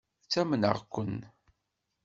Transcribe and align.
Ttamneɣ-ken. 0.23 1.17